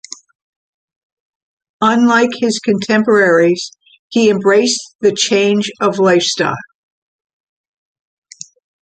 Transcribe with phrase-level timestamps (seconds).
[1.81, 3.69] Unlike his contemporaries,
[4.09, 6.55] he embraced the change of lifestyle.